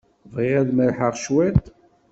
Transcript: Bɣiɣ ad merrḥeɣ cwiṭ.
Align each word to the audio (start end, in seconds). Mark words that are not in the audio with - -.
Bɣiɣ 0.33 0.57
ad 0.61 0.69
merrḥeɣ 0.73 1.13
cwiṭ. 1.23 1.63